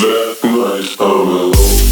[0.00, 1.89] That night all alone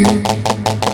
[0.00, 0.89] You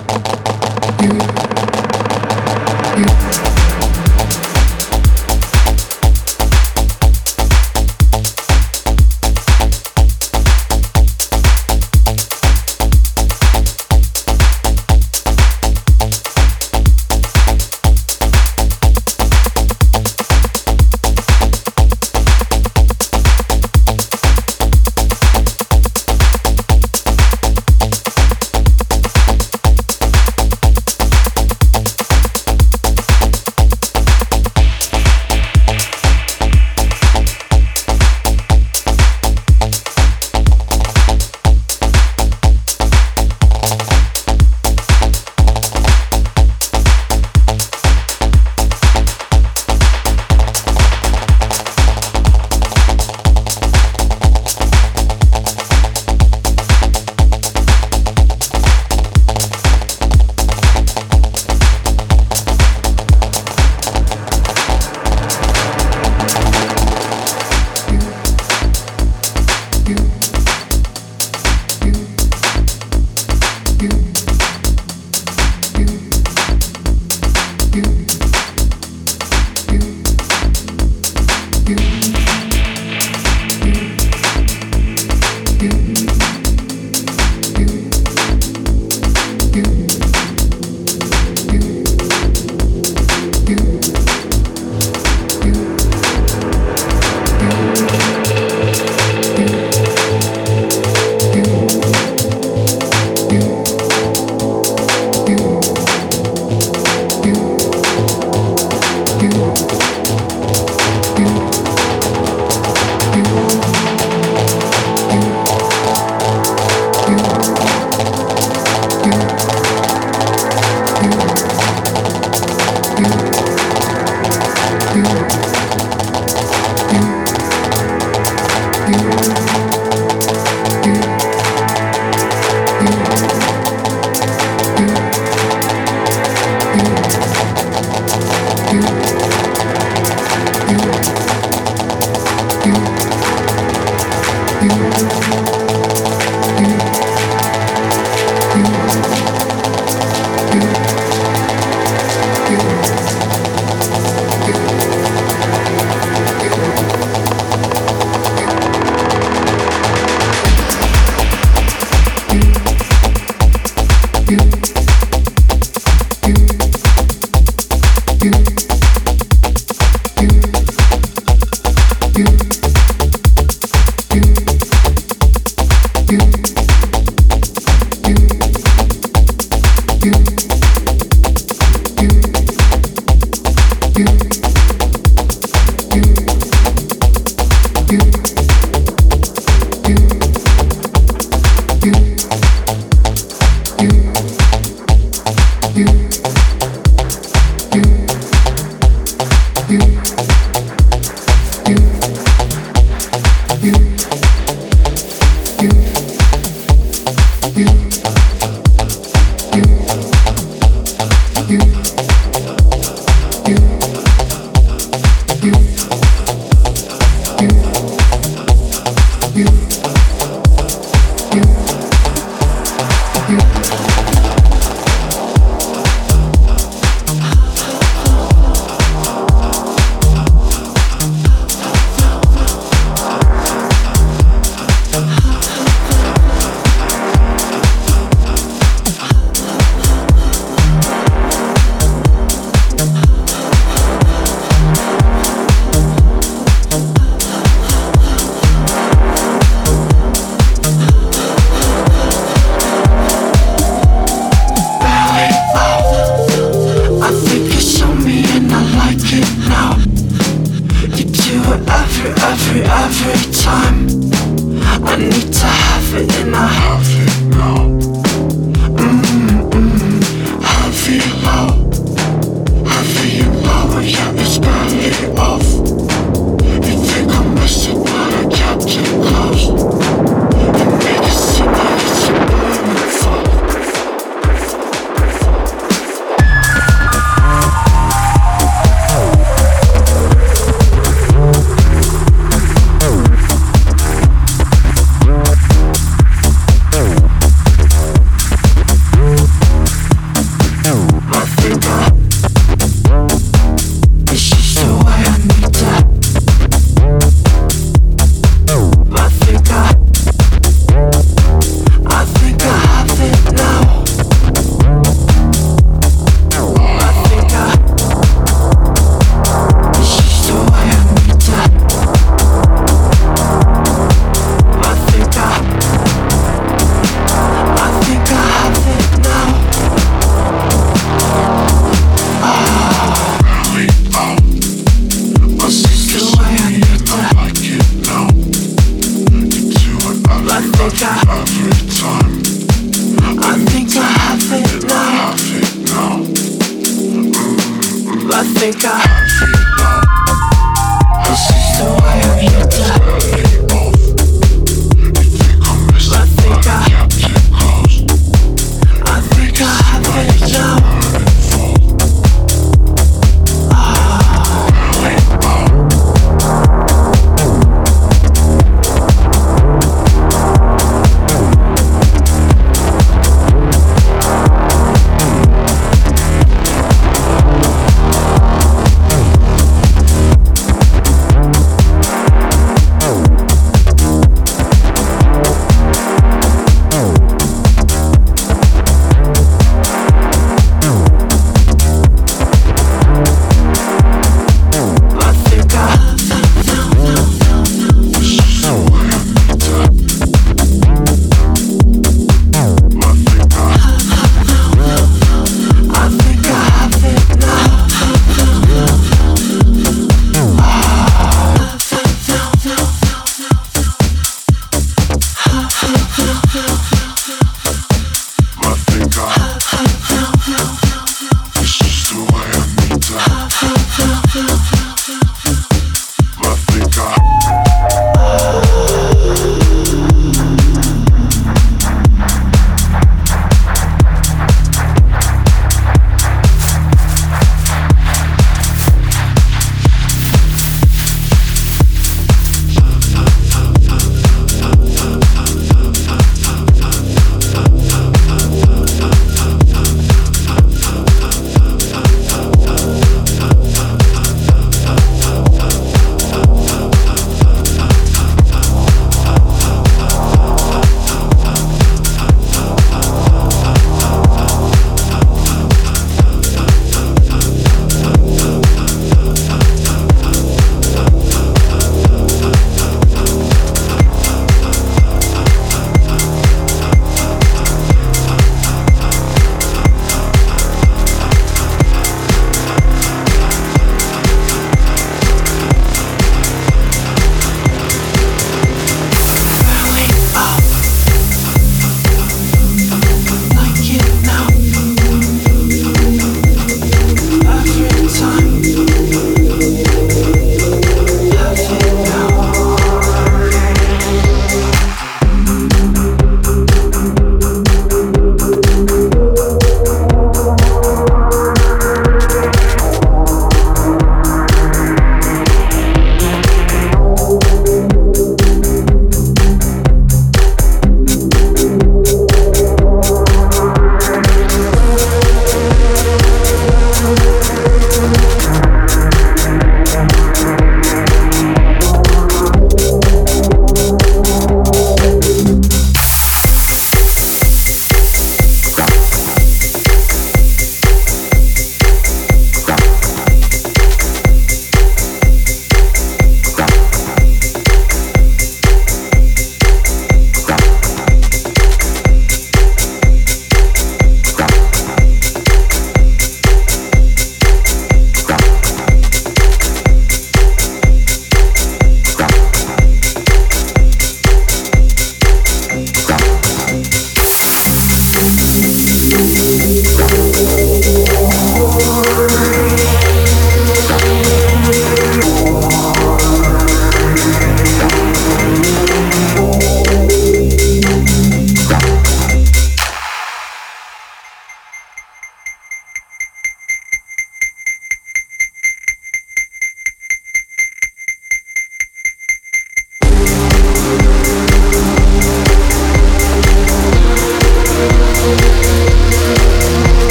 [348.53, 348.96] Jamaica.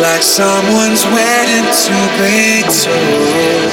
[0.00, 3.70] Like someone's waiting to be told.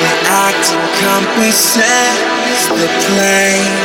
[0.00, 3.76] The act encompasses the plane.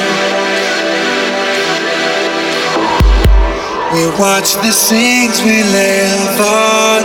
[3.94, 7.04] We watch the scenes we live on.